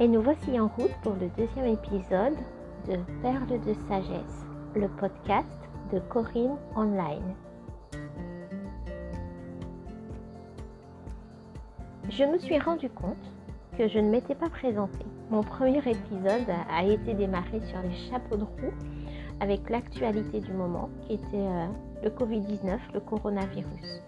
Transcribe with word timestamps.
Et 0.00 0.08
nous 0.08 0.22
voici 0.22 0.58
en 0.58 0.66
route 0.66 0.94
pour 1.02 1.12
le 1.12 1.28
deuxième 1.36 1.74
épisode 1.74 2.34
de 2.88 2.96
Perles 3.20 3.60
de 3.60 3.74
sagesse, 3.86 4.46
le 4.74 4.88
podcast 4.88 5.46
de 5.92 5.98
Corinne 5.98 6.56
Online. 6.74 7.34
Je 12.08 12.24
me 12.24 12.38
suis 12.38 12.58
rendu 12.58 12.88
compte 12.88 13.18
que 13.76 13.88
je 13.88 13.98
ne 13.98 14.08
m'étais 14.08 14.34
pas 14.34 14.48
présentée. 14.48 15.04
Mon 15.28 15.42
premier 15.42 15.80
épisode 15.86 16.48
a 16.70 16.82
été 16.82 17.12
démarré 17.12 17.60
sur 17.60 17.82
les 17.82 17.94
chapeaux 18.08 18.38
de 18.38 18.44
roue 18.44 18.72
avec 19.40 19.68
l'actualité 19.68 20.40
du 20.40 20.54
moment 20.54 20.88
qui 21.02 21.16
était 21.16 21.36
euh, 21.36 21.66
le 22.02 22.08
Covid-19, 22.08 22.78
le 22.94 23.00
coronavirus. 23.00 24.02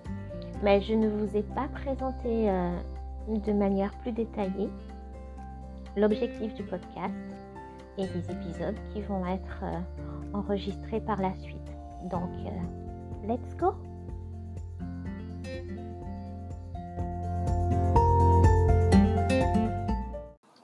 Mais 0.63 0.81
je 0.81 0.95
ne 0.95 1.11
vous 1.11 1.37
ai 1.37 1.43
pas 1.43 1.69
présenté 1.69 2.49
euh, 2.49 2.79
de 3.29 3.53
manière 3.53 3.93
plus 3.99 4.13
détaillée 4.13 4.71
l'objectif 5.97 6.55
du 6.55 6.63
podcast 6.65 7.15
et 7.99 8.07
des 8.07 8.31
épisodes 8.31 8.77
qui 8.93 9.03
vont 9.03 9.27
être 9.27 9.61
euh, 9.63 9.79
enregistrés 10.33 11.01
par 11.01 11.21
la 11.21 11.35
suite. 11.37 11.59
Donc, 12.11 12.31
euh, 12.47 13.29
let's 13.29 13.57
go 13.57 13.75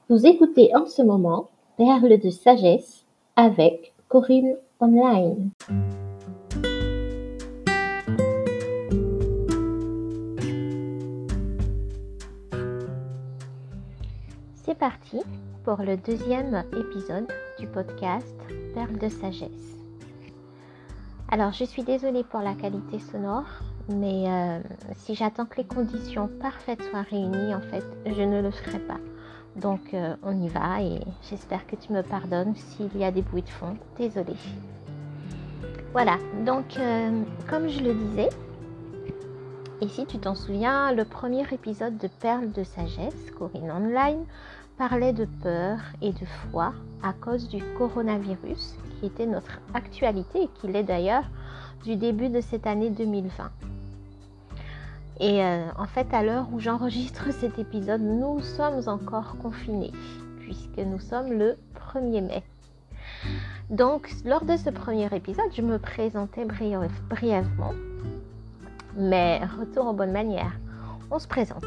Vous 0.09 0.27
écoutez 0.27 0.75
en 0.75 0.87
ce 0.87 1.03
moment 1.03 1.51
Perle 1.77 2.19
de 2.19 2.31
sagesse 2.31 3.05
avec 3.37 3.93
Corinne 4.09 4.57
Online. 4.81 5.51
C'est 14.79 14.87
parti 14.87 15.23
pour 15.65 15.79
le 15.79 15.97
deuxième 15.97 16.63
épisode 16.73 17.27
du 17.59 17.67
podcast 17.67 18.37
Perle 18.75 18.97
de 18.99 19.09
sagesse. 19.09 19.77
Alors, 21.31 21.53
je 21.53 21.65
suis 21.65 21.83
désolée 21.83 22.23
pour 22.23 22.41
la 22.41 22.55
qualité 22.55 23.01
sonore, 23.01 23.47
mais 23.89 24.29
euh, 24.29 24.61
si 24.95 25.17
j'attends 25.17 25.47
que 25.47 25.57
les 25.57 25.65
conditions 25.65 26.29
parfaites 26.41 26.83
soient 26.85 27.03
réunies, 27.03 27.55
en 27.55 27.61
fait, 27.61 27.85
je 28.07 28.23
ne 28.23 28.41
le 28.41 28.53
ferai 28.53 28.79
pas. 28.79 29.01
Donc, 29.57 29.95
euh, 29.95 30.15
on 30.23 30.41
y 30.41 30.49
va 30.49 30.81
et 30.81 31.01
j'espère 31.29 31.67
que 31.67 31.75
tu 31.75 31.93
me 31.93 32.03
pardonnes 32.03 32.55
s'il 32.55 32.97
y 32.97 33.05
a 33.05 33.11
des 33.11 33.23
bruits 33.23 33.43
de 33.43 33.49
fond. 33.49 33.77
Désolée. 33.97 34.37
Voilà, 35.93 36.19
donc, 36.47 36.77
euh, 36.79 37.23
comme 37.49 37.69
je 37.69 37.83
le 37.83 37.95
disais, 37.95 38.29
et 39.81 39.87
si 39.87 40.07
tu 40.07 40.19
t'en 40.19 40.35
souviens, 40.35 40.93
le 40.93 41.05
premier 41.05 41.45
épisode 41.53 41.99
de 41.99 42.09
Perle 42.09 42.51
de 42.51 42.65
sagesse, 42.65 43.31
Corinne 43.39 43.71
Online, 43.71 44.25
parlait 44.79 45.13
de 45.13 45.25
peur 45.43 45.79
et 46.01 46.13
de 46.13 46.25
foi 46.25 46.73
à 47.03 47.13
cause 47.13 47.49
du 47.49 47.63
coronavirus 47.77 48.77
qui 49.01 49.07
était 49.07 49.27
notre 49.27 49.59
actualité 49.75 50.45
et 50.45 50.49
qui 50.55 50.69
l'est 50.69 50.85
d'ailleurs 50.85 51.25
du 51.85 51.97
début 51.97 52.29
de 52.29 52.41
cette 52.41 52.67
année 52.67 52.91
2020. 52.91 53.51
Et 55.21 55.43
euh, 55.43 55.65
en 55.77 55.87
fait, 55.87 56.07
à 56.15 56.23
l'heure 56.23 56.47
où 56.53 56.61
j'enregistre 56.61 57.33
cet 57.33 57.59
épisode, 57.59 58.01
nous 58.01 58.41
sommes 58.41 58.83
encore 58.87 59.37
confinés 59.43 59.93
puisque 60.41 60.79
nous 60.79 61.01
sommes 61.01 61.33
le 61.33 61.57
1er 61.93 62.23
mai. 62.23 62.43
Donc, 63.71 64.09
lors 64.25 64.45
de 64.45 64.57
ce 64.57 64.71
premier 64.71 65.13
épisode, 65.15 65.51
je 65.53 65.63
me 65.63 65.79
présentais 65.79 66.45
brièvement, 66.45 67.75
mais 68.97 69.41
retour 69.59 69.87
en 69.87 69.93
bonne 69.93 70.13
manière. 70.13 70.53
On 71.11 71.19
se 71.19 71.27
présente. 71.27 71.65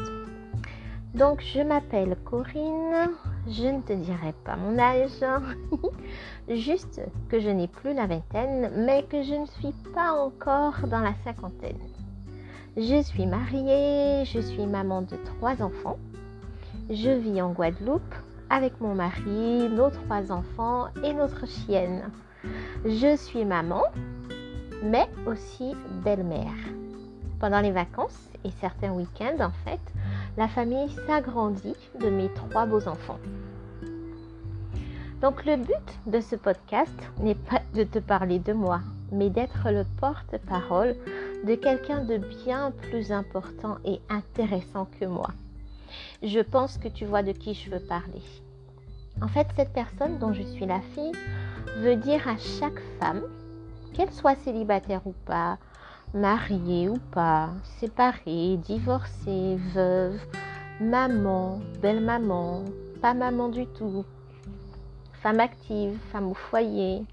Donc, 1.14 1.42
je 1.42 1.60
m'appelle 1.60 2.16
Corinne. 2.24 3.10
Je 3.46 3.66
ne 3.66 3.82
te 3.82 3.92
dirai 3.92 4.32
pas 4.44 4.56
mon 4.56 4.78
âge. 4.78 5.10
Juste 6.48 7.02
que 7.28 7.38
je 7.38 7.50
n'ai 7.50 7.68
plus 7.68 7.92
la 7.92 8.06
vingtaine, 8.06 8.70
mais 8.86 9.02
que 9.02 9.22
je 9.22 9.34
ne 9.34 9.46
suis 9.46 9.74
pas 9.94 10.12
encore 10.12 10.86
dans 10.88 11.00
la 11.00 11.12
cinquantaine. 11.22 11.78
Je 12.78 13.02
suis 13.02 13.26
mariée, 13.26 14.24
je 14.24 14.40
suis 14.40 14.66
maman 14.66 15.02
de 15.02 15.16
trois 15.16 15.62
enfants. 15.62 15.98
Je 16.88 17.10
vis 17.10 17.42
en 17.42 17.52
Guadeloupe 17.52 18.14
avec 18.48 18.80
mon 18.80 18.94
mari, 18.94 19.68
nos 19.68 19.90
trois 19.90 20.32
enfants 20.32 20.86
et 21.04 21.12
notre 21.12 21.46
chienne. 21.46 22.10
Je 22.86 23.16
suis 23.16 23.44
maman, 23.44 23.82
mais 24.82 25.06
aussi 25.26 25.74
belle-mère. 26.02 26.56
Pendant 27.38 27.60
les 27.60 27.72
vacances 27.72 28.30
et 28.44 28.50
certains 28.60 28.92
week-ends, 28.92 29.40
en 29.40 29.50
fait, 29.64 29.80
la 30.36 30.48
famille 30.48 30.90
s'agrandit 31.06 31.76
de 32.00 32.08
mes 32.08 32.28
trois 32.32 32.66
beaux 32.66 32.88
enfants. 32.88 33.18
Donc 35.20 35.44
le 35.44 35.56
but 35.56 35.76
de 36.06 36.20
ce 36.20 36.34
podcast 36.36 36.98
n'est 37.20 37.36
pas 37.36 37.62
de 37.74 37.84
te 37.84 37.98
parler 37.98 38.38
de 38.38 38.52
moi, 38.52 38.80
mais 39.12 39.30
d'être 39.30 39.70
le 39.70 39.84
porte-parole 40.00 40.96
de 41.46 41.54
quelqu'un 41.54 42.02
de 42.04 42.18
bien 42.44 42.72
plus 42.72 43.12
important 43.12 43.76
et 43.84 44.00
intéressant 44.08 44.88
que 44.98 45.04
moi. 45.04 45.30
Je 46.22 46.40
pense 46.40 46.78
que 46.78 46.88
tu 46.88 47.04
vois 47.04 47.22
de 47.22 47.32
qui 47.32 47.54
je 47.54 47.70
veux 47.70 47.80
parler. 47.80 48.22
En 49.20 49.28
fait, 49.28 49.46
cette 49.54 49.72
personne 49.72 50.18
dont 50.18 50.32
je 50.32 50.42
suis 50.42 50.66
la 50.66 50.80
fille 50.80 51.12
veut 51.78 51.96
dire 51.96 52.26
à 52.26 52.36
chaque 52.38 52.80
femme, 52.98 53.22
qu'elle 53.92 54.10
soit 54.10 54.36
célibataire 54.36 55.06
ou 55.06 55.14
pas, 55.26 55.58
mariée 56.14 56.90
ou 56.90 56.98
pas, 57.10 57.50
séparée, 57.78 58.58
divorcée, 58.58 59.56
veuve, 59.74 60.20
maman, 60.80 61.60
belle-maman, 61.80 62.64
pas 63.00 63.14
maman 63.14 63.48
du 63.48 63.66
tout, 63.66 64.04
femme 65.22 65.40
active, 65.40 65.98
femme 66.10 66.28
au 66.28 66.34
foyer, 66.34 67.04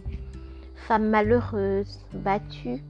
femme 0.76 1.10
malheureuse, 1.10 2.06
battue 2.14 2.84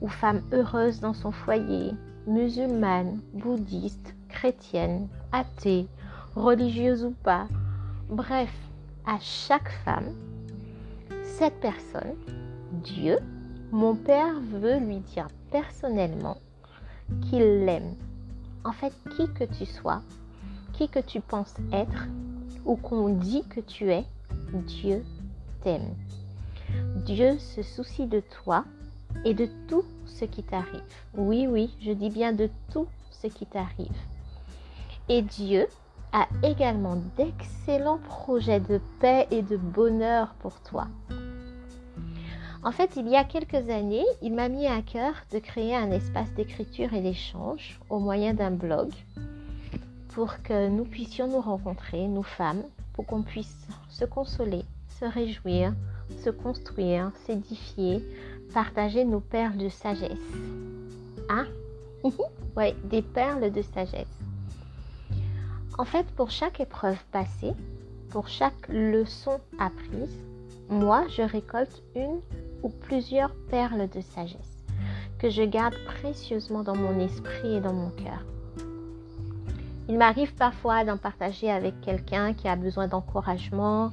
ou 0.00 0.08
femme 0.08 0.42
heureuse 0.52 1.00
dans 1.00 1.14
son 1.14 1.32
foyer, 1.32 1.92
musulmane, 2.28 3.20
bouddhiste, 3.32 4.14
chrétienne, 4.28 5.08
athée, 5.32 5.88
religieuse 6.36 7.04
ou 7.04 7.10
pas, 7.24 7.48
bref, 8.08 8.54
à 9.04 9.18
chaque 9.20 9.70
femme, 9.84 10.14
cette 11.24 11.58
personne, 11.60 12.14
Dieu, 12.84 13.18
mon 13.72 13.96
père 13.96 14.34
veut 14.52 14.78
lui 14.78 14.98
dire 14.98 15.26
personnellement 15.50 16.38
qu'il 17.22 17.64
l'aime. 17.64 17.94
En 18.64 18.72
fait, 18.72 18.92
qui 19.16 19.28
que 19.32 19.44
tu 19.44 19.66
sois, 19.66 20.02
qui 20.72 20.88
que 20.88 20.98
tu 20.98 21.20
penses 21.20 21.54
être 21.72 22.06
ou 22.64 22.76
qu'on 22.76 23.10
dit 23.10 23.44
que 23.48 23.60
tu 23.60 23.90
es, 23.92 24.04
Dieu 24.52 25.04
t'aime. 25.62 25.94
Dieu 27.04 27.38
se 27.38 27.62
soucie 27.62 28.06
de 28.06 28.20
toi 28.20 28.64
et 29.24 29.34
de 29.34 29.48
tout 29.68 29.84
ce 30.06 30.24
qui 30.24 30.42
t'arrive. 30.42 30.82
Oui, 31.14 31.46
oui, 31.46 31.74
je 31.80 31.92
dis 31.92 32.10
bien 32.10 32.32
de 32.32 32.50
tout 32.72 32.86
ce 33.10 33.26
qui 33.28 33.46
t'arrive. 33.46 33.96
Et 35.08 35.22
Dieu 35.22 35.68
a 36.12 36.26
également 36.42 36.96
d'excellents 37.16 37.98
projets 37.98 38.60
de 38.60 38.80
paix 39.00 39.26
et 39.30 39.42
de 39.42 39.56
bonheur 39.56 40.34
pour 40.40 40.60
toi. 40.60 40.88
En 42.66 42.72
fait, 42.72 42.96
il 42.96 43.06
y 43.08 43.14
a 43.14 43.22
quelques 43.22 43.70
années, 43.70 44.04
il 44.22 44.34
m'a 44.34 44.48
mis 44.48 44.66
à 44.66 44.82
cœur 44.82 45.14
de 45.30 45.38
créer 45.38 45.76
un 45.76 45.92
espace 45.92 46.32
d'écriture 46.32 46.94
et 46.94 47.00
d'échange 47.00 47.78
au 47.88 48.00
moyen 48.00 48.34
d'un 48.34 48.50
blog 48.50 48.90
pour 50.08 50.42
que 50.42 50.68
nous 50.68 50.84
puissions 50.84 51.28
nous 51.28 51.40
rencontrer, 51.40 52.08
nous 52.08 52.24
femmes, 52.24 52.64
pour 52.94 53.06
qu'on 53.06 53.22
puisse 53.22 53.68
se 53.88 54.04
consoler, 54.04 54.64
se 54.98 55.04
réjouir, 55.04 55.74
se 56.24 56.28
construire, 56.28 57.12
s'édifier, 57.24 58.04
partager 58.52 59.04
nos 59.04 59.20
perles 59.20 59.58
de 59.58 59.68
sagesse. 59.68 60.18
Hein? 61.28 61.46
Oui, 62.56 62.74
des 62.82 63.02
perles 63.02 63.52
de 63.52 63.62
sagesse. 63.62 64.18
En 65.78 65.84
fait, 65.84 66.06
pour 66.16 66.32
chaque 66.32 66.58
épreuve 66.58 66.98
passée, 67.12 67.52
pour 68.10 68.26
chaque 68.26 68.66
leçon 68.68 69.38
apprise, 69.60 70.18
moi, 70.68 71.06
je 71.08 71.22
récolte 71.22 71.82
une 71.94 72.20
plusieurs 72.68 73.34
perles 73.50 73.88
de 73.88 74.00
sagesse 74.00 74.56
que 75.18 75.30
je 75.30 75.42
garde 75.42 75.74
précieusement 75.86 76.62
dans 76.62 76.76
mon 76.76 77.00
esprit 77.00 77.56
et 77.56 77.60
dans 77.60 77.72
mon 77.72 77.90
cœur. 77.90 78.22
Il 79.88 79.98
m'arrive 79.98 80.34
parfois 80.34 80.84
d'en 80.84 80.96
partager 80.96 81.50
avec 81.50 81.80
quelqu'un 81.80 82.34
qui 82.34 82.48
a 82.48 82.56
besoin 82.56 82.88
d'encouragement, 82.88 83.92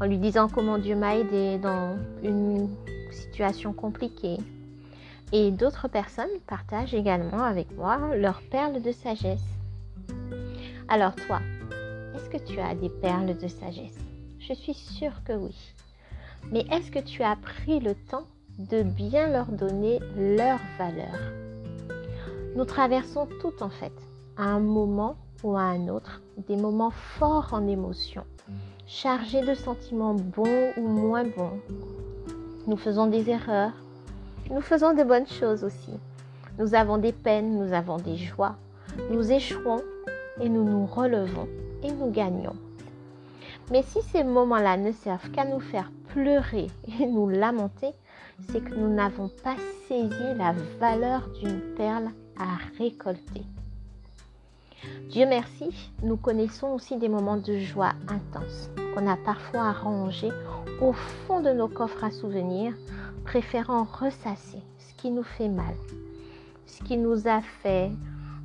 en 0.00 0.06
lui 0.06 0.18
disant 0.18 0.48
comment 0.48 0.78
Dieu 0.78 0.94
m'a 0.94 1.16
aidé 1.16 1.58
dans 1.58 1.96
une 2.22 2.68
situation 3.10 3.72
compliquée. 3.72 4.36
Et 5.32 5.50
d'autres 5.50 5.88
personnes 5.88 6.28
partagent 6.46 6.94
également 6.94 7.42
avec 7.42 7.74
moi 7.76 8.14
leurs 8.14 8.42
perles 8.42 8.82
de 8.82 8.92
sagesse. 8.92 9.42
Alors 10.88 11.16
toi, 11.16 11.40
est-ce 12.14 12.28
que 12.28 12.36
tu 12.36 12.60
as 12.60 12.74
des 12.74 12.90
perles 12.90 13.36
de 13.36 13.48
sagesse? 13.48 13.98
Je 14.38 14.52
suis 14.52 14.74
sûre 14.74 15.24
que 15.24 15.32
oui. 15.32 15.56
Mais 16.52 16.64
est-ce 16.70 16.90
que 16.90 17.00
tu 17.00 17.22
as 17.22 17.36
pris 17.36 17.80
le 17.80 17.94
temps 17.94 18.26
de 18.58 18.82
bien 18.82 19.28
leur 19.28 19.46
donner 19.46 20.00
leur 20.16 20.58
valeur? 20.78 21.14
Nous 22.54 22.64
traversons 22.64 23.28
tout 23.40 23.62
en 23.62 23.68
fait, 23.68 23.92
à 24.36 24.44
un 24.44 24.60
moment 24.60 25.16
ou 25.42 25.56
à 25.56 25.62
un 25.62 25.88
autre, 25.88 26.22
des 26.48 26.56
moments 26.56 26.92
forts 27.18 27.48
en 27.52 27.66
émotion, 27.66 28.24
chargés 28.86 29.42
de 29.42 29.54
sentiments 29.54 30.14
bons 30.14 30.72
ou 30.76 30.88
moins 30.88 31.24
bons. 31.24 31.60
Nous 32.66 32.76
faisons 32.76 33.06
des 33.06 33.28
erreurs. 33.30 33.72
Nous 34.50 34.60
faisons 34.60 34.94
de 34.94 35.02
bonnes 35.02 35.26
choses 35.26 35.64
aussi. 35.64 35.92
Nous 36.58 36.74
avons 36.74 36.98
des 36.98 37.12
peines, 37.12 37.58
nous 37.58 37.72
avons 37.72 37.96
des 37.96 38.16
joies. 38.16 38.56
Nous 39.10 39.32
échouons 39.32 39.82
et 40.40 40.48
nous 40.48 40.64
nous 40.64 40.86
relevons 40.86 41.48
et 41.82 41.90
nous 41.92 42.10
gagnons. 42.10 42.56
Mais 43.70 43.82
si 43.82 44.00
ces 44.02 44.22
moments-là 44.22 44.76
ne 44.76 44.92
servent 44.92 45.30
qu'à 45.30 45.44
nous 45.44 45.60
faire 45.60 45.90
pleurer 46.08 46.68
et 47.00 47.06
nous 47.06 47.28
lamenter, 47.28 47.92
c'est 48.48 48.62
que 48.62 48.74
nous 48.74 48.92
n'avons 48.92 49.28
pas 49.42 49.56
saisi 49.88 50.34
la 50.36 50.54
valeur 50.78 51.28
d'une 51.40 51.60
perle 51.76 52.10
à 52.38 52.58
récolter. 52.78 53.42
Dieu 55.10 55.26
merci, 55.26 55.90
nous 56.02 56.16
connaissons 56.16 56.68
aussi 56.68 56.96
des 56.96 57.08
moments 57.08 57.38
de 57.38 57.58
joie 57.58 57.92
intense 58.08 58.70
qu'on 58.94 59.06
a 59.06 59.16
parfois 59.16 59.62
arrangés 59.62 60.32
au 60.80 60.92
fond 60.92 61.40
de 61.40 61.50
nos 61.50 61.68
coffres 61.68 62.04
à 62.04 62.10
souvenirs, 62.10 62.74
préférant 63.24 63.84
ressasser 63.84 64.62
ce 64.78 64.94
qui 64.94 65.10
nous 65.10 65.22
fait 65.22 65.48
mal, 65.48 65.74
ce 66.66 66.82
qui 66.82 66.96
nous 66.96 67.26
a 67.26 67.40
fait, 67.62 67.90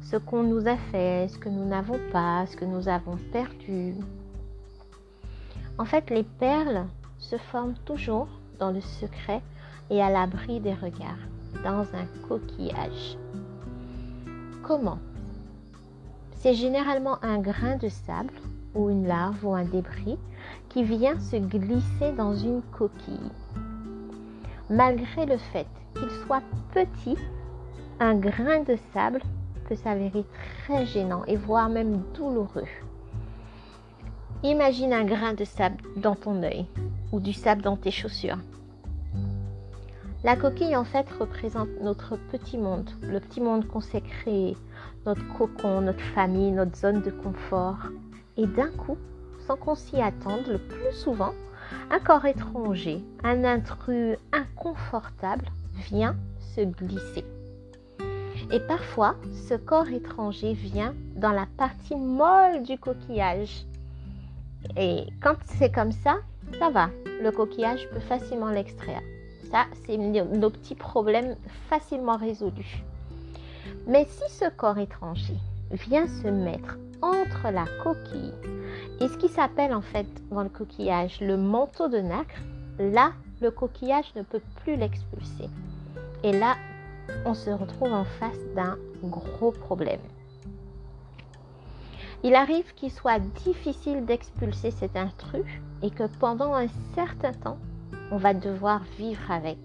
ce 0.02 0.18
qu'on 0.18 0.44
nous 0.44 0.68
a 0.68 0.78
fait, 0.92 1.28
ce 1.28 1.38
que 1.38 1.50
nous 1.50 1.66
n'avons 1.66 2.00
pas, 2.12 2.46
ce 2.48 2.56
que 2.56 2.66
nous 2.66 2.88
avons 2.88 3.18
perdu. 3.32 3.96
En 5.82 5.86
fait, 5.86 6.12
les 6.12 6.22
perles 6.22 6.86
se 7.18 7.38
forment 7.38 7.74
toujours 7.86 8.28
dans 8.60 8.70
le 8.70 8.82
secret 8.82 9.42
et 9.90 10.00
à 10.00 10.12
l'abri 10.12 10.60
des 10.60 10.76
regards, 10.76 11.26
dans 11.64 11.88
un 11.96 12.06
coquillage. 12.28 13.18
Comment? 14.62 15.00
C'est 16.34 16.54
généralement 16.54 17.18
un 17.24 17.40
grain 17.40 17.78
de 17.78 17.90
sable 17.90 18.36
ou 18.76 18.92
une 18.92 19.08
larve 19.08 19.44
ou 19.44 19.56
un 19.56 19.66
débris 19.66 20.20
qui 20.70 20.84
vient 20.84 21.20
se 21.20 21.38
glisser 21.38 22.12
dans 22.16 22.36
une 22.36 22.62
coquille. 22.78 23.32
Malgré 24.70 25.26
le 25.26 25.38
fait 25.38 25.66
qu'il 25.96 26.12
soit 26.28 26.44
petit, 26.76 27.18
un 28.00 28.14
grain 28.14 28.62
de 28.62 28.78
sable 28.94 29.22
peut 29.68 29.76
s'avérer 29.76 30.26
très 30.64 30.86
gênant 30.86 31.26
et 31.26 31.38
voire 31.38 31.70
même 31.70 32.04
douloureux. 32.14 32.68
Imagine 34.44 34.92
un 34.92 35.06
grain 35.06 35.36
de 35.36 35.46
sable 35.46 35.84
dans 35.98 36.16
ton 36.16 36.42
œil 36.42 36.66
ou 37.12 37.20
du 37.20 37.32
sable 37.32 37.62
dans 37.62 37.78
tes 37.78 37.92
chaussures. 37.92 38.40
La 40.24 40.36
coquille, 40.36 40.76
en 40.76 40.84
fait, 40.84 41.06
représente 41.20 41.70
notre 41.80 42.18
petit 42.32 42.58
monde, 42.58 42.90
le 43.04 43.20
petit 43.20 43.40
monde 43.40 43.68
qu'on 43.68 43.82
s'est 43.82 44.02
créé, 44.02 44.58
notre 45.06 45.22
cocon, 45.38 45.82
notre 45.82 46.04
famille, 46.16 46.52
notre 46.52 46.76
zone 46.76 47.04
de 47.04 47.12
confort. 47.12 47.78
Et 48.36 48.48
d'un 48.48 48.72
coup, 48.72 48.98
sans 49.46 49.58
qu'on 49.58 49.76
s'y 49.76 50.02
attende, 50.02 50.48
le 50.48 50.58
plus 50.58 50.92
souvent, 50.92 51.34
un 51.92 52.00
corps 52.00 52.26
étranger, 52.26 53.04
un 53.24 53.44
intrus 53.44 54.18
inconfortable 54.34 55.46
vient 55.92 56.16
se 56.56 56.62
glisser. 56.62 57.26
Et 58.52 58.60
parfois, 58.60 59.16
ce 59.48 59.54
corps 59.54 59.90
étranger 59.90 60.54
vient 60.54 60.96
dans 61.16 61.32
la 61.32 61.46
partie 61.58 61.96
molle 61.96 62.64
du 62.64 62.80
coquillage. 62.80 63.68
Et 64.78 65.06
quand 65.22 65.36
c'est 65.46 65.72
comme 65.72 65.92
ça, 65.92 66.18
ça 66.60 66.70
va, 66.70 66.90
le 67.22 67.32
coquillage 67.32 67.90
peut 67.90 68.00
facilement 68.00 68.50
l'extraire. 68.50 69.02
Ça, 69.52 69.66
c'est 69.86 69.98
nos 69.98 70.50
petits 70.50 70.76
problèmes 70.76 71.36
facilement 71.70 72.18
résolus. 72.18 72.84
Mais 73.88 74.06
si 74.06 74.34
ce 74.34 74.50
corps 74.50 74.78
étranger 74.78 75.38
vient 75.72 76.08
se 76.08 76.28
mettre 76.28 76.78
entre 77.02 77.52
la 77.52 77.66
coquille 77.84 78.34
et 79.00 79.08
ce 79.08 79.18
qui 79.18 79.28
s'appelle 79.28 79.74
en 79.74 79.82
fait 79.82 80.08
dans 80.30 80.44
le 80.44 80.50
coquillage 80.50 81.20
le 81.20 81.36
manteau 81.36 81.88
de 81.88 81.98
nacre, 81.98 82.42
là, 82.80 83.14
le 83.42 83.52
coquillage 83.52 84.14
ne 84.16 84.22
peut 84.22 84.42
plus 84.64 84.76
l'expulser. 84.76 85.50
Et 86.24 86.32
là, 86.32 86.56
on 87.26 87.34
se 87.34 87.50
retrouve 87.50 87.92
en 87.92 88.06
face 88.06 88.38
d'un 88.56 88.78
gros 89.04 89.52
problème. 89.52 90.00
Il 92.24 92.36
arrive 92.36 92.76
qu'il 92.76 92.92
soit 92.92 93.18
difficile 93.44 94.06
d'expulser 94.06 94.70
cet 94.70 94.96
intrus 94.96 95.46
et 95.82 95.90
que 95.90 96.04
pendant 96.20 96.54
un 96.54 96.68
certain 96.94 97.34
temps, 97.34 97.58
on 98.12 98.18
va 98.18 98.36
devoir 98.36 98.84
vivre 99.00 99.32
avec. 99.32 99.58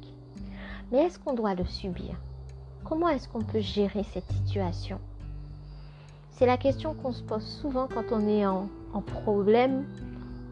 Mais 0.91 1.05
est-ce 1.05 1.19
qu'on 1.19 1.35
doit 1.35 1.55
le 1.55 1.67
subir? 1.67 2.15
Comment 2.83 3.11
est-ce 3.11 3.29
qu'on 3.29 3.43
peut 3.43 3.61
gérer 3.61 4.05
cette 4.05 4.31
situation? 4.33 4.99
C'est 6.31 6.47
la 6.47 6.57
question 6.57 6.95
qu'on 6.95 7.13
se 7.13 7.23
pose 7.23 7.45
souvent 7.45 7.89
quand 7.93 8.11
on 8.11 8.27
est 8.27 8.47
en, 8.47 8.69
problème, 9.05 9.85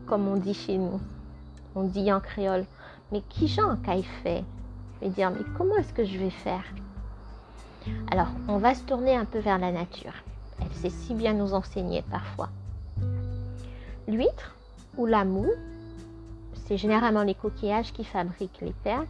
comme 0.07 0.29
on 0.29 0.37
dit 0.37 0.53
chez 0.53 0.77
nous. 0.77 1.01
On 1.75 1.85
dit 1.85 2.13
en 2.13 2.21
créole, 2.21 2.67
mais 3.13 3.23
qui 3.23 3.49
j'en 3.49 3.77
qu'a 3.77 4.03
fait? 4.23 4.45
Et 5.01 5.09
dire, 5.09 5.31
mais 5.31 5.45
comment 5.57 5.77
est-ce 5.77 5.95
que 5.95 6.05
je 6.05 6.19
vais 6.19 6.31
faire? 6.31 6.65
Alors, 8.11 8.29
on 8.49 8.59
va 8.59 8.75
se 8.75 8.83
tourner 8.83 9.17
un 9.17 9.25
peu 9.25 9.39
vers 9.39 9.59
la 9.59 9.73
nature. 9.73 10.13
Elle 10.61 10.75
sait 10.75 10.91
si 10.91 11.15
bien 11.15 11.35
nous 11.35 11.55
enseigner 11.55 12.03
parfois. 12.03 12.51
L'huître 14.07 14.57
ou 14.97 15.07
la 15.07 15.25
moule 15.25 15.57
c'est 16.67 16.77
généralement 16.77 17.23
les 17.23 17.35
coquillages 17.35 17.93
qui 17.93 18.05
fabriquent 18.05 18.63
les 18.63 18.75
perles. 18.85 19.07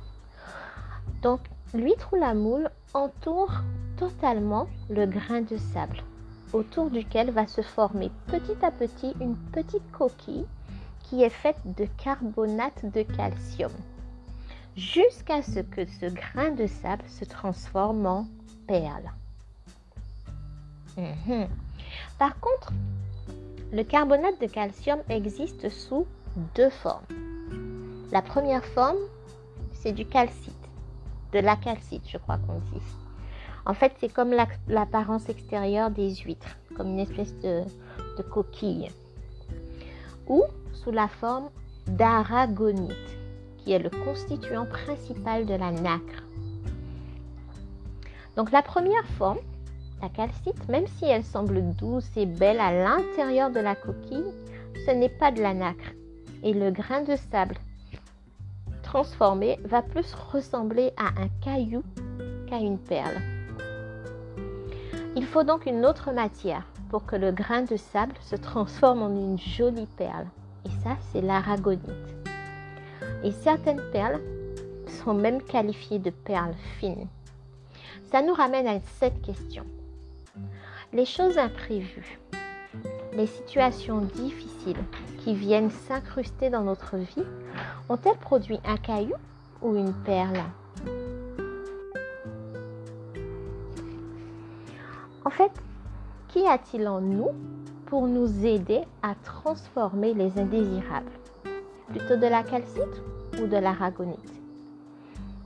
Donc, 1.23 1.41
l'huître 1.73 2.13
ou 2.13 2.17
la 2.17 2.35
moule 2.35 2.71
entoure 2.93 3.53
totalement 3.97 4.67
le 4.91 5.07
grain 5.07 5.43
de 5.43 5.57
sable, 5.57 6.03
autour 6.53 6.91
duquel 6.91 7.31
va 7.31 7.47
se 7.47 7.63
former 7.63 8.11
petit 8.27 8.65
à 8.65 8.71
petit 8.71 9.15
une 9.21 9.37
petite 9.53 9.91
coquille 9.93 10.47
qui 11.01 11.23
est 11.23 11.31
faite 11.31 11.61
de 11.65 11.87
carbonate 12.03 12.91
de 12.93 13.03
calcium, 13.03 13.73
jusqu'à 14.77 15.43
ce 15.43 15.61
que 15.61 15.85
ce 15.87 16.07
grain 16.07 16.51
de 16.51 16.67
sable 16.67 17.05
se 17.07 17.25
transforme 17.25 18.07
en 18.07 18.27
perle. 18.67 19.11
Mhm. 20.97 21.49
Par 22.19 22.39
contre, 22.41 22.73
le 23.73 23.83
carbonate 23.83 24.41
de 24.41 24.47
calcium 24.47 25.01
existe 25.09 25.69
sous 25.69 26.07
deux 26.55 26.71
formes. 26.71 27.05
La 28.13 28.23
première 28.23 28.65
forme, 28.65 28.99
c'est 29.73 29.93
du 29.93 30.07
calcite, 30.07 30.53
de 31.33 31.41
la 31.41 31.57
calcite, 31.57 32.09
je 32.09 32.19
crois 32.19 32.39
qu'on 32.39 32.59
dit. 32.73 32.83
En 33.67 33.75
fait, 33.75 33.93
c'est 33.99 34.13
comme 34.13 34.35
l'apparence 34.69 35.29
extérieure 35.29 35.91
des 35.91 36.15
huîtres, 36.17 36.57
comme 36.77 36.89
une 36.89 37.01
espèce 37.01 37.35
de, 37.41 37.63
de 38.19 38.23
coquille. 38.23 38.91
Ou 40.29 40.45
sous 40.73 40.91
la 40.91 41.09
forme 41.09 41.49
d'aragonite, 41.87 43.19
qui 43.59 43.73
est 43.73 43.79
le 43.79 43.91
constituant 43.91 44.67
principal 44.67 45.47
de 45.47 45.55
la 45.55 45.73
nacre. 45.73 46.23
Donc 48.37 48.53
la 48.53 48.63
première 48.63 49.07
forme, 49.19 49.39
la 50.05 50.11
calcite, 50.11 50.69
même 50.69 50.87
si 50.87 51.07
elle 51.07 51.25
semble 51.25 51.63
douce 51.77 52.11
et 52.17 52.27
belle 52.27 52.61
à 52.61 52.73
l'intérieur 52.73 53.51
de 53.51 53.61
la 53.61 53.75
coquille, 53.75 54.35
ce 54.85 54.91
n'est 54.91 55.09
pas 55.09 55.33
de 55.33 55.41
la 55.41 55.55
nacre. 55.55 55.93
Et 56.43 56.53
le 56.53 56.71
grain 56.71 57.03
de 57.03 57.17
sable 57.17 57.57
transformé 58.83 59.59
va 59.65 59.81
plus 59.81 60.13
ressembler 60.13 60.93
à 60.99 61.07
un 61.23 61.29
caillou 61.43 61.83
qu'à 62.47 62.59
une 62.59 62.77
perle. 62.77 63.19
Il 65.17 65.25
faut 65.25 65.43
donc 65.43 65.65
une 65.65 65.87
autre 65.87 66.13
matière 66.13 66.67
pour 66.91 67.07
que 67.07 67.17
le 67.17 67.33
grain 67.33 67.63
de 67.63 67.77
sable 67.77 68.15
se 68.21 68.37
transforme 68.37 69.03
en 69.03 69.11
une 69.11 69.39
jolie 69.39 69.89
perle. 69.97 70.27
Et 70.67 70.71
ça, 70.83 70.99
c'est 71.11 71.23
l'aragonite. 71.23 71.81
Et 73.23 73.31
certaines 73.31 73.83
perles 73.91 74.21
sont 74.87 75.15
même 75.15 75.41
qualifiées 75.41 75.99
de 75.99 76.11
perles 76.11 76.57
fines. 76.79 77.09
Ça 78.11 78.21
nous 78.21 78.35
ramène 78.35 78.67
à 78.67 78.81
cette 79.01 79.23
question. 79.23 79.65
Les 80.95 81.07
choses 81.07 81.39
imprévues, 81.39 82.21
les 83.15 83.27
situations 83.27 84.03
difficiles 84.03 84.79
qui 85.19 85.35
viennent 85.35 85.73
s'incruster 85.73 86.51
dans 86.51 86.63
notre 86.63 86.99
vie 86.99 87.25
ont-elles 87.89 88.17
produit 88.19 88.61
un 88.65 88.77
caillou 88.77 89.17
ou 89.61 89.75
une 89.75 89.93
perle? 89.93 90.41
En 95.25 95.31
fait, 95.31 95.51
qu'y 96.29 96.47
a-t-il 96.47 96.87
en 96.87 97.01
nous 97.01 97.31
pour 97.87 98.07
nous 98.07 98.47
aider 98.47 98.83
à 99.03 99.17
transformer 99.17 100.15
les 100.15 100.39
indésirables? 100.39 101.11
Plutôt 101.89 102.15
de 102.15 102.29
la 102.29 102.45
calcite 102.45 103.03
ou 103.43 103.49
de 103.49 103.57
l'aragonite? 103.57 104.41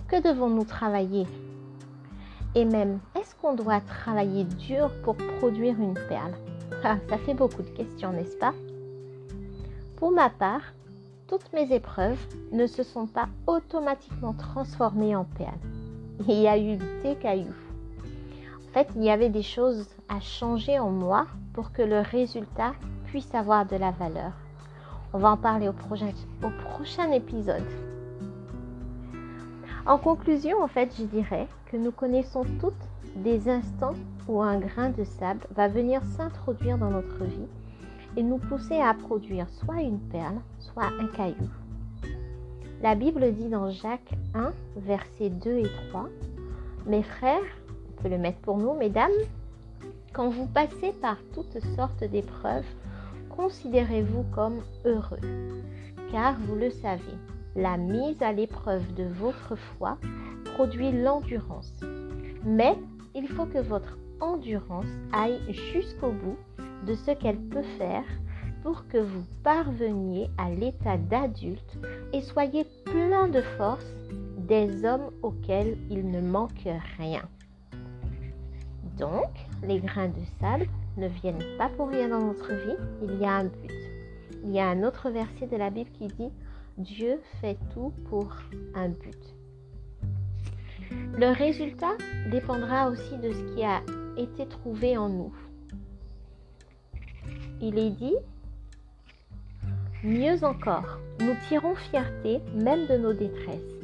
Que 0.09 0.23
devons-nous 0.23 0.64
travailler 0.64 1.25
Et 2.55 2.64
même, 2.64 2.99
est-ce 3.14 3.35
qu'on 3.37 3.55
doit 3.55 3.81
travailler 3.81 4.45
dur 4.45 4.90
pour 5.02 5.17
produire 5.38 5.78
une 5.78 5.99
perle? 6.09 6.33
Ah, 6.83 6.97
Ça 7.09 7.19
fait 7.19 7.35
beaucoup 7.35 7.62
de 7.62 7.69
questions, 7.71 8.12
n'est-ce 8.12 8.37
pas? 8.37 8.55
Pour 9.97 10.12
ma 10.12 10.31
part, 10.31 10.62
toutes 11.26 11.52
mes 11.52 11.73
épreuves 11.73 12.19
ne 12.52 12.67
se 12.67 12.83
sont 12.83 13.07
pas 13.07 13.28
automatiquement 13.47 14.33
transformées 14.33 15.14
en 15.14 15.25
perles. 15.25 15.59
Il 16.26 16.40
y 16.40 16.49
a 16.49 16.59
eu 16.59 16.78
des 17.02 17.17
cailloux. 17.17 17.55
En 18.69 18.73
fait, 18.73 18.88
il 18.97 19.05
y 19.05 19.11
avait 19.11 19.28
des 19.28 19.43
choses 19.43 19.88
à 20.09 20.21
changer 20.21 20.78
en 20.78 20.90
moi 20.90 21.26
pour 21.52 21.73
que 21.73 21.83
le 21.83 22.00
résultat 22.00 22.73
puisse 23.07 23.35
avoir 23.35 23.67
de 23.67 23.76
la 23.76 23.90
valeur. 23.90 24.33
On 25.12 25.19
va 25.19 25.31
en 25.31 25.37
parler 25.37 25.69
au 25.69 25.73
prochain, 25.73 26.11
au 26.43 26.50
prochain 26.71 27.11
épisode. 27.12 27.64
En 29.87 29.99
conclusion, 29.99 30.62
en 30.62 30.69
fait, 30.69 30.95
je 30.99 31.05
dirais 31.05 31.49
que 31.70 31.76
nous 31.76 31.92
connaissons 31.92 32.44
toutes 32.60 32.75
des 33.16 33.48
instants 33.48 33.94
où 34.26 34.42
un 34.42 34.58
grain 34.58 34.90
de 34.90 35.04
sable 35.04 35.46
va 35.54 35.68
venir 35.68 36.02
s'introduire 36.16 36.78
dans 36.78 36.90
notre 36.90 37.25
vie 37.25 37.48
et 38.16 38.22
nous 38.22 38.38
pousser 38.38 38.80
à 38.80 38.94
produire 38.94 39.48
soit 39.50 39.82
une 39.82 39.98
perle, 39.98 40.40
soit 40.58 40.90
un 41.00 41.06
caillou. 41.08 41.48
La 42.80 42.94
Bible 42.94 43.32
dit 43.32 43.48
dans 43.48 43.70
Jacques 43.70 44.14
1, 44.34 44.52
versets 44.76 45.30
2 45.30 45.50
et 45.58 45.70
3, 45.90 46.08
Mes 46.87 47.02
frères, 47.02 47.42
on 47.88 48.02
peut 48.02 48.08
le 48.08 48.18
mettre 48.18 48.38
pour 48.38 48.56
nous, 48.56 48.75
mesdames, 48.75 49.10
quand 50.12 50.30
vous 50.30 50.46
passez 50.46 50.92
par 51.02 51.16
toutes 51.34 51.60
sortes 51.76 52.04
d'épreuves, 52.04 52.66
considérez-vous 53.28 54.25
comme 54.34 54.60
heureux, 54.84 55.20
car 56.10 56.37
vous 56.46 56.54
le 56.54 56.70
savez, 56.70 57.02
la 57.56 57.76
mise 57.76 58.22
à 58.22 58.32
l'épreuve 58.32 58.94
de 58.94 59.04
votre 59.04 59.56
foi 59.56 59.98
produit 60.59 60.91
l'endurance. 60.91 61.73
Mais 62.45 62.77
il 63.15 63.29
faut 63.29 63.47
que 63.47 63.59
votre 63.59 63.97
endurance 64.21 64.91
aille 65.12 65.38
jusqu'au 65.73 66.11
bout 66.11 66.37
de 66.85 66.97
ce 66.97 67.12
qu'elle 67.12 67.38
peut 67.38 67.62
faire 67.79 68.03
pour 68.65 68.88
que 68.88 68.99
vous 68.99 69.23
parveniez 69.45 70.29
à 70.37 70.50
l'état 70.50 70.97
d'adulte 70.97 71.79
et 72.12 72.23
soyez 72.23 72.67
plein 72.87 73.29
de 73.29 73.41
force 73.41 73.87
des 74.37 74.85
hommes 74.85 75.12
auxquels 75.23 75.79
il 75.91 76.11
ne 76.11 76.21
manque 76.21 76.67
rien. 76.99 77.23
Donc, 78.99 79.31
les 79.62 79.79
grains 79.79 80.09
de 80.09 80.25
sable 80.41 80.67
ne 80.97 81.07
viennent 81.07 81.57
pas 81.57 81.69
pour 81.69 81.88
rien 81.88 82.09
dans 82.09 82.27
notre 82.27 82.53
vie, 82.53 82.77
il 83.05 83.21
y 83.21 83.25
a 83.25 83.37
un 83.37 83.45
but. 83.45 83.71
Il 84.43 84.50
y 84.50 84.59
a 84.59 84.67
un 84.67 84.83
autre 84.83 85.09
verset 85.09 85.47
de 85.47 85.57
la 85.57 85.71
Bible 85.71 85.91
qui 85.93 86.09
dit 86.09 86.33
Dieu 86.79 87.21
fait 87.41 87.59
tout 87.73 87.93
pour 88.11 88.27
un 88.75 88.88
but. 88.88 89.38
Le 91.17 91.33
résultat 91.33 91.97
dépendra 92.31 92.88
aussi 92.88 93.17
de 93.19 93.33
ce 93.33 93.55
qui 93.55 93.65
a 93.65 93.81
été 94.17 94.47
trouvé 94.47 94.97
en 94.97 95.09
nous. 95.09 95.33
Il 97.61 97.79
est 97.79 97.91
dit, 97.91 98.17
mieux 100.05 100.45
encore, 100.45 100.99
nous 101.21 101.35
tirons 101.49 101.75
fierté 101.75 102.41
même 102.55 102.87
de 102.87 102.97
nos 102.97 103.12
détresses, 103.12 103.75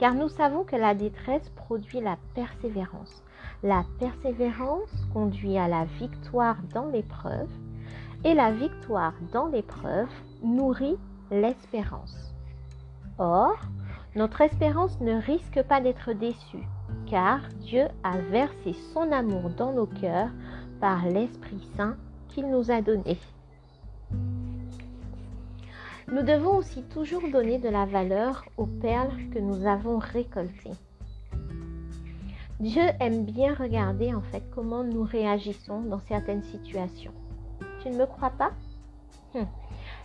car 0.00 0.14
nous 0.14 0.28
savons 0.28 0.64
que 0.64 0.76
la 0.76 0.94
détresse 0.94 1.48
produit 1.50 2.00
la 2.00 2.16
persévérance. 2.34 3.22
La 3.62 3.84
persévérance 3.98 4.90
conduit 5.12 5.58
à 5.58 5.68
la 5.68 5.84
victoire 5.84 6.56
dans 6.72 6.86
l'épreuve, 6.86 7.50
et 8.24 8.34
la 8.34 8.50
victoire 8.50 9.14
dans 9.32 9.46
l'épreuve 9.46 10.08
nourrit 10.42 10.96
l'espérance. 11.30 12.34
Or, 13.18 13.56
notre 14.18 14.40
espérance 14.40 15.00
ne 15.00 15.14
risque 15.14 15.62
pas 15.62 15.80
d'être 15.80 16.12
déçue, 16.12 16.66
car 17.06 17.38
Dieu 17.60 17.84
a 18.02 18.18
versé 18.18 18.72
son 18.92 19.12
amour 19.12 19.48
dans 19.50 19.72
nos 19.72 19.86
cœurs 19.86 20.30
par 20.80 21.06
l'Esprit 21.06 21.64
Saint 21.76 21.96
qu'il 22.28 22.50
nous 22.50 22.72
a 22.72 22.82
donné. 22.82 23.16
Nous 26.08 26.22
devons 26.22 26.56
aussi 26.56 26.82
toujours 26.82 27.30
donner 27.30 27.58
de 27.58 27.68
la 27.68 27.86
valeur 27.86 28.44
aux 28.56 28.66
perles 28.66 29.12
que 29.32 29.38
nous 29.38 29.64
avons 29.68 29.98
récoltées. 29.98 30.74
Dieu 32.58 32.82
aime 32.98 33.24
bien 33.24 33.54
regarder 33.54 34.12
en 34.12 34.22
fait 34.22 34.42
comment 34.52 34.82
nous 34.82 35.04
réagissons 35.04 35.82
dans 35.82 36.00
certaines 36.08 36.42
situations. 36.42 37.12
Tu 37.82 37.90
ne 37.90 37.98
me 37.98 38.06
crois 38.06 38.30
pas? 38.30 38.50
Hum. 39.36 39.46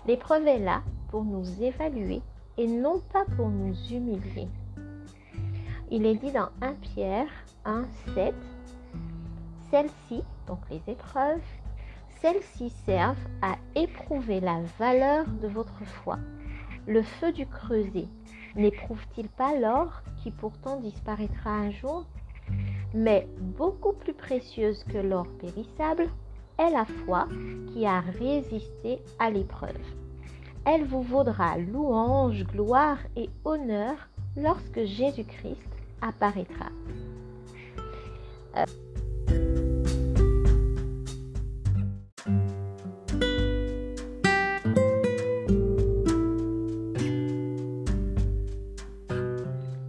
L'épreuve 0.06 0.46
est 0.46 0.60
là 0.60 0.84
pour 1.10 1.24
nous 1.24 1.64
évaluer 1.64 2.22
et 2.58 2.68
non 2.68 3.02
pas 3.12 3.26
pour 3.36 3.50
nous 3.50 3.76
humilier. 3.92 4.48
Il 5.92 6.06
est 6.06 6.16
dit 6.16 6.32
dans 6.32 6.50
1 6.62 6.74
Pierre 6.76 7.30
1, 7.66 7.86
7, 8.16 8.34
celles-ci, 9.70 10.24
donc 10.48 10.60
les 10.70 10.82
épreuves, 10.88 11.42
celles-ci 12.22 12.70
servent 12.86 13.28
à 13.42 13.56
éprouver 13.76 14.40
la 14.40 14.62
valeur 14.80 15.26
de 15.42 15.48
votre 15.48 15.84
foi. 15.86 16.18
Le 16.88 17.02
feu 17.02 17.32
du 17.32 17.46
creuset 17.46 18.08
n'éprouve-t-il 18.56 19.30
pas 19.30 19.58
l'or 19.58 20.02
qui 20.22 20.32
pourtant 20.32 20.80
disparaîtra 20.80 21.52
un 21.52 21.72
jour? 21.72 22.06
Mais 22.94 23.28
beaucoup 23.40 23.94
plus 23.94 24.14
précieuse 24.14 24.84
que 24.84 24.98
l'or 24.98 25.28
périssable 25.40 26.08
est 26.60 26.70
la 26.70 26.86
foi 26.86 27.28
qui 27.74 27.86
a 27.86 28.00
résisté 28.02 29.00
à 29.20 29.32
l'épreuve 29.32 30.03
elle 30.66 30.86
vous 30.86 31.02
vaudra 31.02 31.58
louange, 31.58 32.44
gloire 32.46 32.98
et 33.16 33.30
honneur 33.44 33.96
lorsque 34.38 34.84
Jésus-Christ 34.84 35.58
apparaîtra. 36.02 36.70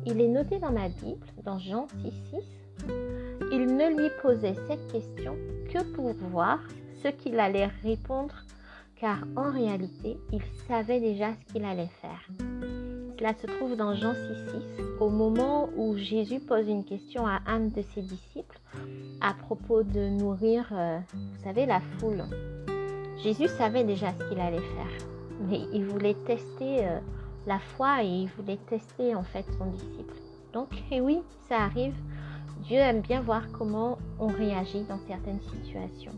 Il 0.07 0.21
est 0.21 0.28
noté 0.28 0.59
dans 0.59 0.73
ma 0.73 0.88
Bible, 0.88 1.26
dans 1.45 1.59
Jean 1.59 1.87
6,6, 2.04 2.43
il 3.52 3.66
ne 3.66 4.00
lui 4.00 4.11
posait 4.23 4.54
cette 4.69 4.87
question 4.93 5.37
que 5.73 5.83
pour 5.95 6.12
voir 6.31 6.59
ce 7.02 7.09
qu'il 7.09 7.38
allait 7.38 7.71
répondre 7.83 8.35
car 9.04 9.18
en 9.37 9.52
réalité, 9.52 10.16
il 10.32 10.40
savait 10.66 10.99
déjà 10.99 11.34
ce 11.34 11.52
qu'il 11.52 11.62
allait 11.66 11.90
faire. 12.00 12.26
Cela 13.18 13.34
se 13.34 13.46
trouve 13.46 13.76
dans 13.76 13.94
Jean 13.94 14.14
6,6, 14.14 14.99
au 14.99 15.11
moment 15.11 15.68
où 15.76 15.94
Jésus 15.99 16.40
pose 16.40 16.66
une 16.66 16.87
question 16.87 17.26
à 17.26 17.40
un 17.46 17.61
de 17.61 17.82
ses 17.82 18.00
disciples 18.00 18.58
à 19.20 19.34
propos 19.34 19.82
de 19.82 20.08
nourrir, 20.08 20.70
euh, 20.73 20.99
vous 21.12 21.44
savez, 21.44 21.66
la 21.66 21.82
foule. 21.99 22.25
Jésus 23.23 23.49
savait 23.49 23.84
déjà 23.84 24.11
ce 24.14 24.26
qu'il 24.26 24.40
allait 24.40 24.56
faire, 24.56 25.06
mais 25.50 25.61
il 25.75 25.84
voulait 25.84 26.16
tester 26.26 26.87
euh, 26.87 26.99
la 27.46 27.58
foi 27.58 28.04
et 28.04 28.08
il 28.08 28.28
voulait 28.38 28.58
tester 28.70 29.14
en 29.14 29.23
fait 29.23 29.44
son 29.58 29.66
disciple. 29.66 30.14
Donc, 30.54 30.68
et 30.90 31.02
oui, 31.02 31.18
ça 31.46 31.58
arrive. 31.58 31.94
Dieu 32.62 32.78
aime 32.78 33.02
bien 33.02 33.20
voir 33.20 33.42
comment 33.52 33.99
on 34.18 34.28
réagit 34.28 34.84
dans 34.84 34.99
certaines 35.06 35.42
situations. 35.42 36.14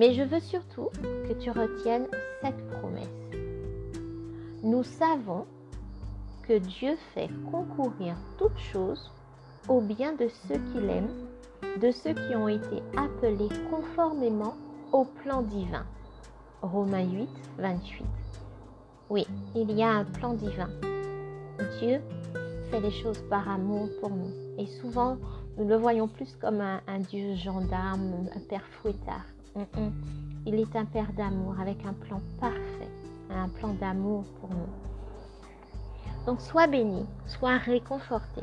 Mais 0.00 0.14
je 0.14 0.22
veux 0.22 0.40
surtout 0.40 0.88
que 1.02 1.34
tu 1.34 1.50
retiennes 1.50 2.06
cette 2.40 2.66
promesse. 2.70 3.06
Nous 4.62 4.82
savons 4.82 5.44
que 6.48 6.56
Dieu 6.56 6.96
fait 7.12 7.28
concourir 7.52 8.16
toutes 8.38 8.56
choses 8.72 9.12
au 9.68 9.82
bien 9.82 10.14
de 10.14 10.26
ceux 10.28 10.56
qu'il 10.72 10.88
aime, 10.88 11.10
de 11.82 11.90
ceux 11.90 12.14
qui 12.14 12.34
ont 12.34 12.48
été 12.48 12.82
appelés 12.96 13.50
conformément 13.70 14.54
au 14.90 15.04
plan 15.04 15.42
divin. 15.42 15.84
Romains 16.62 17.04
8, 17.04 17.28
28. 17.58 18.06
Oui, 19.10 19.26
il 19.54 19.70
y 19.72 19.82
a 19.82 19.90
un 19.90 20.04
plan 20.04 20.32
divin. 20.32 20.70
Dieu 21.78 22.00
fait 22.70 22.80
les 22.80 22.90
choses 22.90 23.20
par 23.28 23.46
amour 23.50 23.90
pour 24.00 24.08
nous. 24.08 24.32
Et 24.56 24.66
souvent, 24.80 25.18
nous 25.58 25.68
le 25.68 25.76
voyons 25.76 26.08
plus 26.08 26.34
comme 26.36 26.62
un, 26.62 26.80
un 26.86 27.00
Dieu 27.00 27.34
gendarme, 27.34 28.30
un 28.34 28.40
père 28.48 28.64
fouettard. 28.80 29.26
Il 30.46 30.54
est 30.54 30.76
un 30.76 30.84
Père 30.84 31.12
d'amour 31.12 31.54
avec 31.60 31.84
un 31.84 31.92
plan 31.92 32.20
parfait, 32.40 32.88
un 33.30 33.48
plan 33.48 33.74
d'amour 33.74 34.24
pour 34.40 34.50
nous. 34.50 36.24
Donc 36.26 36.40
sois 36.40 36.66
béni, 36.66 37.04
sois 37.26 37.56
réconforté 37.56 38.42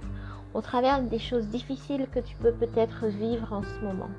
au 0.53 0.61
travers 0.61 1.01
des 1.01 1.19
choses 1.19 1.47
difficiles 1.47 2.07
que 2.11 2.19
tu 2.19 2.35
peux 2.37 2.51
peut-être 2.51 3.07
vivre 3.07 3.53
en 3.53 3.63
ce 3.63 3.85
moment. 3.85 4.09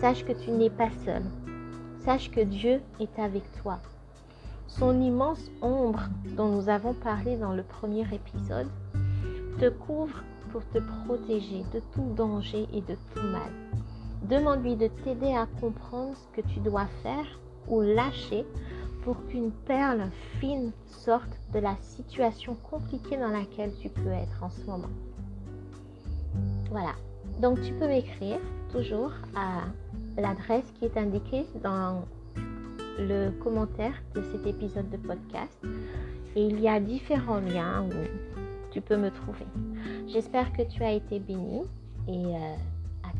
Sache 0.00 0.24
que 0.24 0.32
tu 0.32 0.50
n'es 0.50 0.70
pas 0.70 0.90
seul. 1.04 1.22
Sache 2.04 2.30
que 2.30 2.40
Dieu 2.40 2.80
est 2.98 3.18
avec 3.18 3.44
toi. 3.62 3.78
Son 4.66 5.00
immense 5.00 5.50
ombre 5.62 6.02
dont 6.36 6.48
nous 6.48 6.68
avons 6.68 6.94
parlé 6.94 7.36
dans 7.36 7.52
le 7.52 7.62
premier 7.62 8.06
épisode 8.12 8.68
te 9.58 9.68
couvre 9.68 10.22
pour 10.52 10.62
te 10.70 10.78
protéger 11.04 11.64
de 11.74 11.80
tout 11.92 12.14
danger 12.16 12.66
et 12.72 12.80
de 12.80 12.96
tout 13.14 13.22
mal. 13.22 13.52
Demande-lui 14.22 14.76
de 14.76 14.88
t'aider 15.02 15.32
à 15.34 15.46
comprendre 15.60 16.14
ce 16.14 16.40
que 16.40 16.46
tu 16.48 16.60
dois 16.60 16.86
faire 17.02 17.26
ou 17.68 17.80
lâcher 17.80 18.44
pour 19.02 19.24
qu'une 19.26 19.50
perle 19.50 20.10
fine 20.38 20.72
sorte 20.86 21.38
de 21.54 21.58
la 21.58 21.76
situation 21.80 22.54
compliquée 22.70 23.16
dans 23.16 23.28
laquelle 23.30 23.72
tu 23.80 23.88
peux 23.88 24.10
être 24.10 24.42
en 24.42 24.50
ce 24.50 24.64
moment. 24.66 24.90
Voilà. 26.70 26.92
Donc 27.40 27.60
tu 27.62 27.72
peux 27.72 27.86
m'écrire 27.86 28.38
toujours 28.70 29.12
à 29.34 29.62
l'adresse 30.20 30.70
qui 30.78 30.84
est 30.84 30.96
indiquée 30.96 31.46
dans 31.62 32.04
le 32.98 33.30
commentaire 33.30 33.94
de 34.14 34.22
cet 34.22 34.46
épisode 34.46 34.90
de 34.90 34.98
podcast. 34.98 35.58
Et 36.36 36.46
il 36.46 36.60
y 36.60 36.68
a 36.68 36.78
différents 36.78 37.40
liens 37.40 37.84
où 37.84 38.70
tu 38.70 38.80
peux 38.80 38.96
me 38.96 39.10
trouver. 39.10 39.46
J'espère 40.06 40.52
que 40.52 40.62
tu 40.62 40.82
as 40.82 40.92
été 40.92 41.18
béni 41.18 41.62
et 42.06 42.26
euh, 42.26 42.54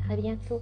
à 0.09 0.15
bientôt. 0.15 0.61